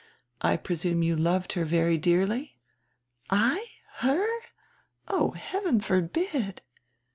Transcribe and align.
I 0.41 0.57
presume 0.57 1.03
you 1.03 1.15
loved 1.15 1.53
her 1.53 1.63
very 1.63 1.99
dearly?" 1.99 2.57
'1? 3.29 3.59
Her? 3.97 4.25
Oh, 5.07 5.29
heaven 5.37 5.79
forbid!" 5.79 6.63